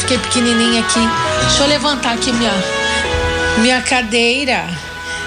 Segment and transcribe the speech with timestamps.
[0.00, 1.00] fiquei pequenininha aqui.
[1.42, 2.52] Deixa eu levantar aqui minha,
[3.58, 4.68] minha cadeira.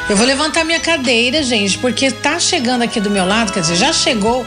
[0.10, 3.76] Eu vou levantar minha cadeira, gente, porque tá chegando aqui do meu lado, quer dizer,
[3.76, 4.46] já chegou,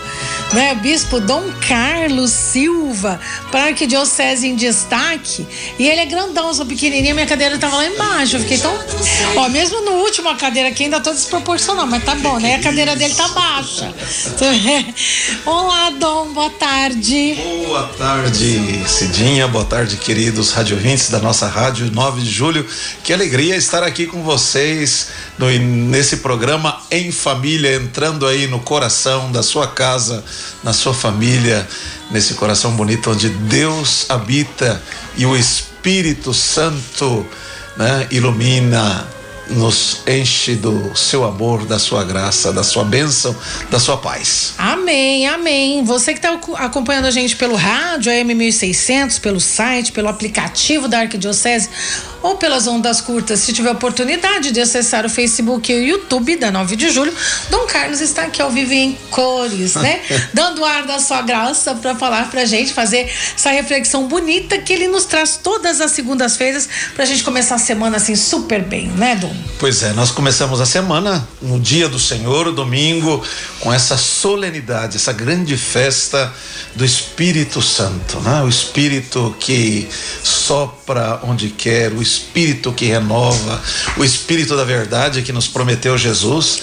[0.53, 3.21] né, Bispo Dom Carlos Silva,
[3.51, 5.47] para a Arquidiocese em Destaque.
[5.79, 8.37] E ele é grandão, sou pequenininha, minha cadeira tava lá embaixo.
[8.37, 8.77] Eu fiquei tão.
[9.37, 12.55] Ó, mesmo no último a cadeira aqui ainda tô desproporcional, mas tá bom, né?
[12.57, 13.93] A cadeira dele tá baixa.
[15.45, 17.35] Olá, Dom, boa tarde.
[17.67, 22.67] Boa tarde, Cidinha, boa tarde, queridos radiovintes da nossa rádio 9 de julho.
[23.03, 29.31] Que alegria estar aqui com vocês no, nesse programa em família, entrando aí no coração
[29.33, 30.25] da sua casa,
[30.63, 31.67] na sua família,
[32.11, 34.83] nesse coração bonito onde Deus habita
[35.17, 37.27] e o Espírito Santo
[37.77, 39.07] né, ilumina
[39.49, 43.37] nos enche do seu amor, da sua graça, da sua bênção,
[43.71, 44.55] da sua paz.
[44.59, 45.85] Amém, amém.
[45.85, 51.01] Você que está acompanhando a gente pelo rádio, AM 1600, pelo site, pelo aplicativo da
[51.01, 51.69] Arquidiocese
[52.27, 56.51] ou pelas ondas curtas, se tiver oportunidade de acessar o Facebook e o YouTube da
[56.51, 57.15] 9 de julho,
[57.51, 60.01] Dom Carlos está aqui ao vivo em cores, né?
[60.35, 64.89] Dando ar da sua graça para falar pra gente, fazer essa reflexão bonita que ele
[64.89, 69.35] nos traz todas as segundas-feiras pra gente começar a semana assim super bem, né, Dom?
[69.61, 73.23] Pois é, nós começamos a semana no dia do Senhor, domingo,
[73.61, 76.33] com essa solenidade, essa grande festa
[76.75, 78.43] do Espírito Santo, né?
[78.43, 79.89] O Espírito que
[80.23, 82.16] sopra onde quer, o Espírito
[82.73, 83.63] que renova,
[83.97, 86.61] o Espírito da verdade que nos prometeu Jesus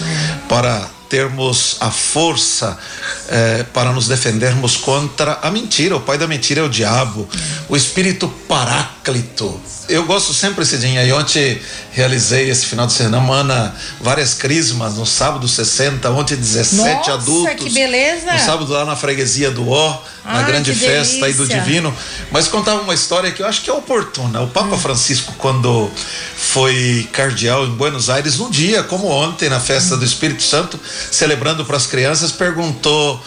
[0.48, 2.78] para termos a força
[3.28, 5.96] eh, para nos defendermos contra a mentira.
[5.96, 7.28] O pai da mentira é o diabo,
[7.68, 9.60] o espírito paráclito.
[9.88, 11.60] Eu gosto sempre, Cidinha, e ontem
[11.92, 17.54] realizei esse final de semana várias crismas, no sábado 60, ontem 17 Nossa, adultos.
[17.64, 18.32] que beleza!
[18.32, 21.44] No sábado lá na freguesia do Ó, na grande festa aí do.
[21.46, 21.94] Divino.
[22.30, 24.40] Mas contava uma história que eu acho que é oportuna.
[24.40, 25.90] O Papa Francisco, quando
[26.36, 30.80] foi cardeal em Buenos Aires, no dia como ontem, na festa do Espírito Santo,
[31.10, 33.22] celebrando para as crianças, perguntou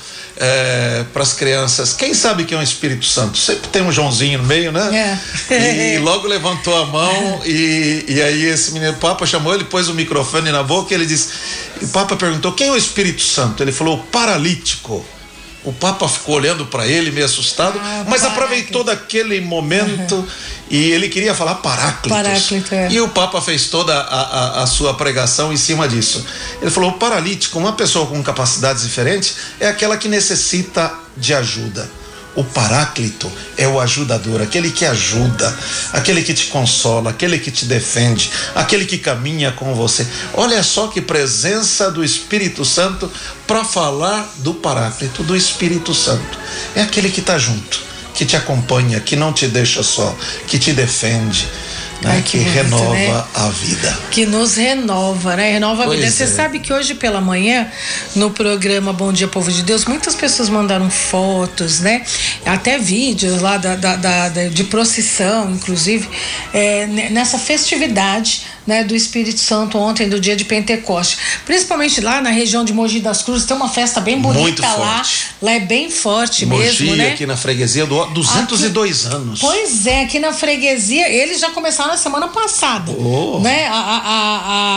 [1.14, 3.38] para as crianças: quem sabe que é um Espírito Santo?
[3.38, 5.20] Sempre tem um Joãozinho no meio, né?
[5.50, 5.96] É.
[5.96, 9.88] E logo levantou a mão e, e aí esse menino, o Papa chamou ele, pôs
[9.90, 11.30] o microfone na boca e ele disse:
[11.82, 13.64] o Papa perguntou: quem é o Espírito Santo?
[13.64, 15.06] Ele falou: o paralítico.
[15.68, 18.28] O Papa ficou olhando para ele meio assustado, Ah, mas Paráclito.
[18.28, 20.26] aproveitou daquele momento
[20.70, 22.10] e ele queria falar Paráclitos.
[22.12, 22.90] Paráclito, é.
[22.90, 24.00] E o Papa fez toda a,
[24.60, 26.26] a- a sua pregação em cima disso.
[26.62, 31.90] Ele falou: o paralítico, uma pessoa com capacidades diferentes, é aquela que necessita de ajuda.
[32.38, 35.58] O Paráclito é o ajudador, aquele que ajuda,
[35.92, 40.06] aquele que te consola, aquele que te defende, aquele que caminha com você.
[40.36, 43.12] Olha só que presença do Espírito Santo
[43.48, 46.38] para falar do Paráclito, do Espírito Santo.
[46.76, 47.82] É aquele que está junto,
[48.14, 50.16] que te acompanha, que não te deixa só,
[50.46, 51.48] que te defende,
[52.02, 52.12] né?
[52.12, 53.24] Ai, que, que bonito, renova né?
[53.34, 54.00] a vida.
[54.12, 55.52] que nos renova, né?
[55.52, 56.12] Renova a Pois vida.
[56.12, 56.28] Você é.
[56.28, 57.68] sabe que hoje pela manhã,
[58.16, 62.04] no programa Bom Dia Povo de Deus, muitas pessoas mandaram fotos, né?
[62.46, 66.08] Até vídeos lá da, da- da- da- de procissão, inclusive,
[66.54, 68.42] é, ne- nessa festividade.
[68.68, 71.18] Né, do Espírito Santo ontem, do dia de Pentecoste.
[71.46, 75.02] Principalmente lá na região de Mogi das Cruzes, tem uma festa bem bonita lá.
[75.42, 77.12] Lá é bem forte Mogi, mesmo, né?
[77.14, 79.40] aqui na freguesia do 202 anos.
[79.40, 83.40] Pois é, aqui na freguesia, eles já começaram na semana passada, Oh.
[83.40, 83.68] né?
[83.68, 83.98] A, a,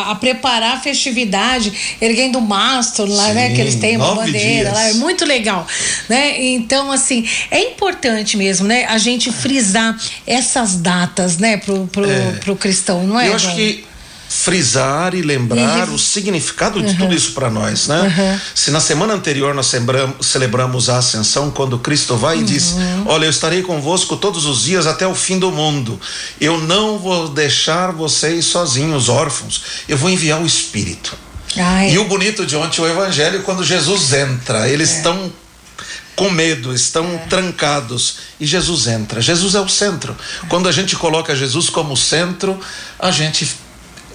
[0.08, 3.48] a, a- preparar a festividade, erguendo o mastro lá, né?
[3.48, 4.72] Sim, Que eles têm uma bandeira dias.
[4.72, 5.66] lá, é muito legal,
[6.08, 6.40] né?
[6.42, 8.84] Então, assim, é importante mesmo, né?
[8.86, 11.56] A gente frisar essas datas, né?
[11.58, 12.06] Pro, pro,
[12.40, 13.28] pro cristão, não é?
[13.28, 13.84] Eu acho que
[14.32, 18.40] frisar e lembrar o significado de tudo isso para nós, né?
[18.54, 22.76] Se na semana anterior nós celebramos, celebramos a ascensão, quando Cristo vai e diz:
[23.06, 26.00] Olha, eu estarei convosco todos os dias até o fim do mundo.
[26.40, 29.62] Eu não vou deixar vocês sozinhos, órfãos.
[29.88, 31.18] Eu vou enviar o Espírito.
[31.56, 35.32] Ai, E o bonito de ontem, o Evangelho, quando Jesus entra, eles estão
[36.14, 39.20] com medo, estão trancados e Jesus entra.
[39.20, 40.16] Jesus é o centro.
[40.48, 42.60] Quando a gente coloca Jesus como centro,
[42.96, 43.50] a gente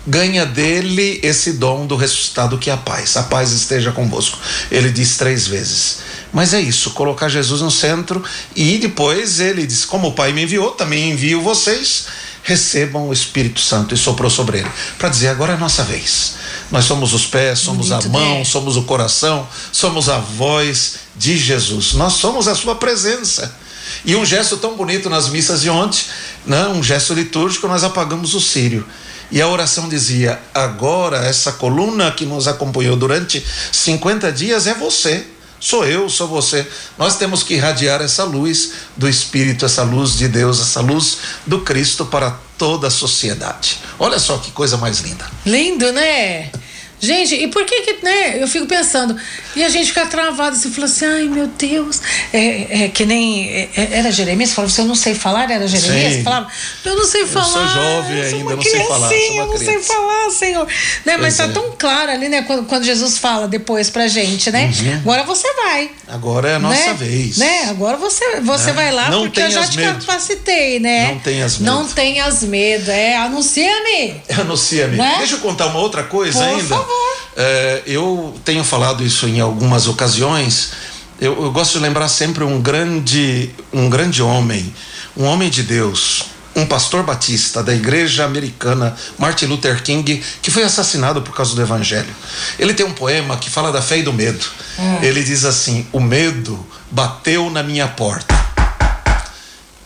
[0.08, 3.18] ganha dele esse dom do ressuscitado que é a paz.
[3.18, 4.38] A paz esteja convosco.
[4.72, 6.00] Ele diz três vezes.
[6.32, 8.24] Mas é isso, colocar Jesus no centro
[8.56, 12.08] e depois ele diz: Como o Pai me enviou, também envio vocês.
[12.44, 14.70] Recebam o Espírito Santo e soprou sobre ele.
[15.00, 16.36] Para dizer, agora é a nossa vez.
[16.70, 18.46] Nós somos os pés, somos Bonito, a mão, né?
[18.46, 21.94] somos o coração, somos a voz de Jesus.
[21.94, 23.56] Nós somos a sua presença.
[24.04, 26.04] E um gesto tão bonito nas missas de ontem,
[26.46, 26.68] né?
[26.68, 28.86] um gesto litúrgico, nós apagamos o círio.
[29.32, 35.26] E a oração dizia: agora essa coluna que nos acompanhou durante 50 dias é você.
[35.60, 36.68] Sou eu, sou você.
[36.98, 41.62] Nós temos que irradiar essa luz do Espírito, essa luz de Deus, essa luz do
[41.62, 43.80] Cristo para toda a sociedade.
[43.98, 45.26] Olha só que coisa mais linda.
[45.46, 46.52] Lindo, né?
[47.06, 48.42] Gente, e por que que, né?
[48.42, 49.16] Eu fico pensando,
[49.56, 52.02] e a gente fica travado assim, falou assim, ai meu Deus,
[52.34, 55.68] é, é que nem é, é era Jeremias, falava assim, eu não sei falar, era
[55.68, 56.24] Jeremias, Sim.
[56.24, 56.48] falava,
[56.84, 57.46] eu não sei falar.
[57.46, 59.14] Eu sou jovem eu sou ainda, não sei falar.
[59.14, 60.68] eu não sei falar, Senhor.
[61.06, 61.18] Né?
[61.18, 61.48] Mas tá é.
[61.50, 64.72] tão claro ali, né, quando, quando, Jesus fala depois pra gente, né?
[64.80, 64.98] Uhum.
[64.98, 65.92] Agora você vai.
[66.08, 66.94] Agora é a nossa né?
[66.94, 67.38] vez.
[67.38, 67.66] Né?
[67.70, 68.74] Agora você, você né?
[68.74, 70.06] vai lá não porque eu já te medo.
[70.06, 71.12] capacitei, né?
[71.12, 71.72] Não tenhas medo.
[71.72, 74.22] Não tenhas medo, é, anuncia-me.
[74.40, 74.98] Anuncia-me.
[74.98, 75.16] Né?
[75.20, 76.64] Deixa eu contar uma outra coisa Por ainda.
[76.64, 76.95] Por favor.
[77.36, 80.72] É, eu tenho falado isso em algumas ocasiões.
[81.20, 84.74] Eu, eu, gosto de lembrar sempre um grande, um grande homem,
[85.16, 90.64] um homem de Deus, um pastor batista da igreja americana, Martin Luther King, que foi
[90.64, 92.14] assassinado por causa do evangelho.
[92.58, 94.46] Ele tem um poema que fala da fé e do medo.
[94.80, 95.00] Hum.
[95.02, 98.34] Ele diz assim: O medo bateu na minha porta.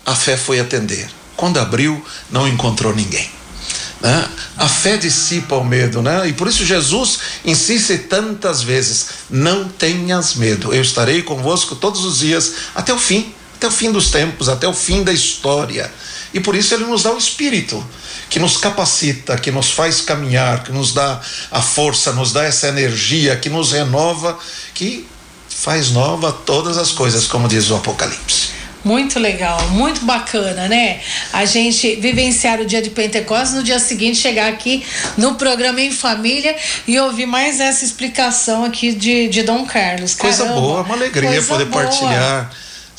[0.05, 1.09] A fé foi atender.
[1.35, 3.29] Quando abriu, não encontrou ninguém.
[4.01, 4.29] Né?
[4.59, 6.27] A fé dissipa o medo, né?
[6.27, 12.19] E por isso Jesus insiste tantas vezes: não tenhas medo, eu estarei convosco todos os
[12.19, 15.89] dias até o fim, até o fim dos tempos, até o fim da história.
[16.33, 17.81] E por isso ele nos dá o Espírito,
[18.29, 22.67] que nos capacita, que nos faz caminhar, que nos dá a força, nos dá essa
[22.67, 24.38] energia, que nos renova,
[24.73, 25.07] que
[25.47, 28.58] faz nova todas as coisas, como diz o Apocalipse.
[28.83, 31.01] Muito legal, muito bacana, né?
[31.33, 34.85] A gente vivenciar o dia de Pentecostes, no dia seguinte chegar aqui
[35.17, 36.55] no programa em família
[36.87, 40.15] e ouvir mais essa explicação aqui de, de Dom Carlos.
[40.15, 41.83] Caramba, coisa boa, uma alegria poder boa.
[41.83, 42.49] partilhar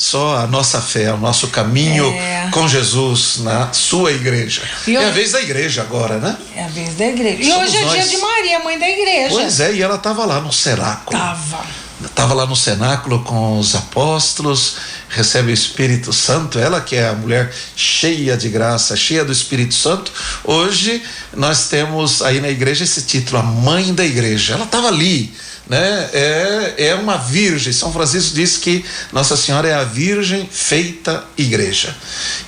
[0.01, 2.49] só a nossa fé, o nosso caminho é.
[2.53, 4.63] com Jesus na sua igreja.
[4.87, 6.39] E é a vez da igreja agora, né?
[6.57, 7.43] É a vez da igreja.
[7.43, 7.93] E Somos hoje é nós.
[7.93, 9.29] dia de Maria, mãe da igreja.
[9.29, 11.19] Pois é, e ela estava lá no cenáculo.
[11.19, 11.61] Tava.
[12.03, 14.77] Estava lá no cenáculo com os apóstolos,
[15.11, 19.75] recebe o Espírito Santo, ela que é a mulher cheia de graça, cheia do Espírito
[19.75, 20.13] Santo.
[20.45, 21.03] Hoje
[21.37, 24.55] nós temos aí na igreja esse título, a mãe da igreja.
[24.55, 25.35] Ela estava ali,
[25.69, 26.11] né?
[26.13, 27.73] É, é uma virgem.
[27.73, 31.95] São Francisco diz que Nossa Senhora é a virgem feita igreja.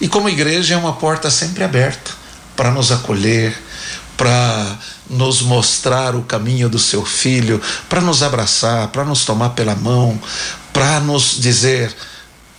[0.00, 2.12] E como igreja é uma porta sempre aberta
[2.56, 3.60] para nos acolher,
[4.16, 4.78] para
[5.10, 10.16] nos mostrar o caminho do seu filho, para nos abraçar, para nos tomar pela mão,
[10.72, 11.92] para nos dizer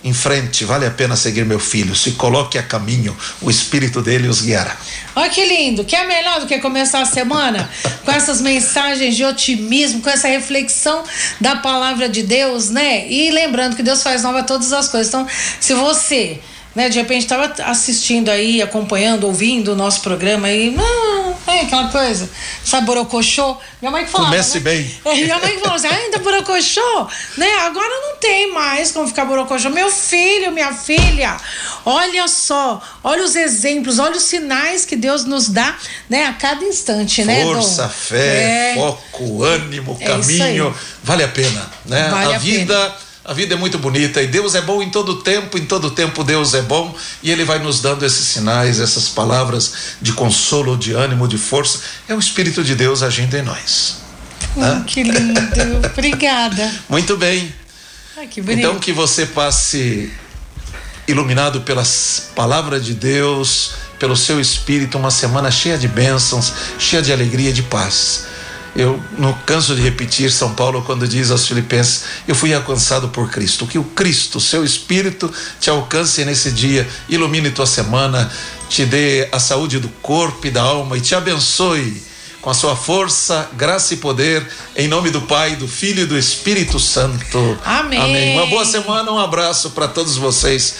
[0.04, 4.28] em frente, vale a pena seguir meu filho, se coloque a caminho, o espírito dele
[4.28, 4.76] os guiará.
[5.16, 7.70] Olha que lindo, que é melhor do que começar a semana
[8.04, 11.02] com essas mensagens de otimismo, com essa reflexão
[11.40, 13.08] da palavra de Deus, né?
[13.08, 15.08] E lembrando que Deus faz nova todas as coisas.
[15.08, 15.26] Então,
[15.58, 16.38] se você
[16.74, 16.88] né?
[16.88, 22.28] De repente estava assistindo aí, acompanhando, ouvindo o nosso programa e não, é aquela coisa,
[22.64, 23.56] sabe, borocochô?
[23.80, 24.60] Minha mãe que falava, Comece né?
[24.60, 24.94] bem.
[25.04, 27.48] É, minha mãe que falou assim, ainda borocochô, né?
[27.60, 29.70] Agora não tem mais como ficar borocochô.
[29.70, 31.36] Meu filho, minha filha,
[31.84, 35.76] olha só, olha os exemplos, olha os sinais que Deus nos dá,
[36.08, 36.26] né?
[36.26, 37.44] A cada instante, Força, né?
[37.44, 38.74] Força, fé, é...
[38.74, 42.08] foco, ânimo, é caminho, vale a pena, né?
[42.08, 42.74] Vale a, a vida...
[42.74, 45.90] Pena a vida é muito bonita e Deus é bom em todo tempo, em todo
[45.90, 50.76] tempo Deus é bom e Ele vai nos dando esses sinais, essas palavras de consolo,
[50.76, 51.80] de ânimo, de força.
[52.06, 53.96] É o Espírito de Deus agindo em nós.
[54.54, 55.40] Hum, que lindo,
[55.86, 56.70] obrigada.
[56.88, 57.52] Muito bem.
[58.16, 58.40] Ai, que.
[58.40, 60.12] Então que você passe
[61.08, 67.10] iluminado pelas palavras de Deus, pelo seu Espírito, uma semana cheia de bênçãos, cheia de
[67.10, 68.26] alegria, de paz.
[68.76, 73.30] Eu não canso de repetir São Paulo quando diz aos Filipenses: Eu fui alcançado por
[73.30, 73.66] Cristo.
[73.66, 78.30] Que o Cristo, seu Espírito, te alcance nesse dia, ilumine tua semana,
[78.68, 82.02] te dê a saúde do corpo e da alma e te abençoe
[82.40, 86.18] com a sua força, graça e poder, em nome do Pai, do Filho e do
[86.18, 87.58] Espírito Santo.
[87.64, 87.98] Amém.
[87.98, 88.36] Amém.
[88.36, 90.74] Uma boa semana, um abraço para todos vocês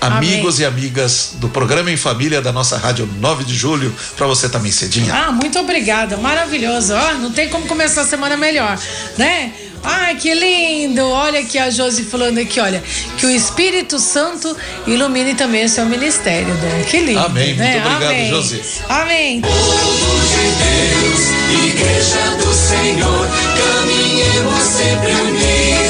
[0.00, 0.62] amigos Amém.
[0.62, 4.70] e amigas do programa em família da nossa rádio 9 de julho, para você também,
[4.70, 5.12] Cedinha.
[5.12, 6.94] Ah, muito obrigada, maravilhoso.
[6.94, 8.78] Ó, não tem como começar a semana melhor,
[9.16, 9.52] né?
[9.82, 11.02] Ai, que lindo!
[11.08, 12.82] Olha aqui a Josi falando aqui, olha,
[13.16, 16.84] que o Espírito Santo ilumine também o seu ministério, Dom.
[16.84, 17.20] Que lindo.
[17.20, 17.54] Amém.
[17.54, 17.72] Né?
[17.72, 18.28] Muito obrigado, Amém.
[18.28, 18.62] Josi.
[18.88, 19.40] Amém.
[19.40, 25.87] Povo de Deus, Igreja do Senhor, caminhemos sempre unidos